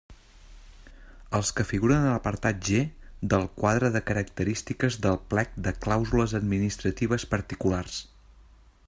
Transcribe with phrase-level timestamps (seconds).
[1.39, 2.79] Els que figuren a l'apartat G
[3.33, 8.05] del quadre de característiques del plec de clàusules administratives particulars.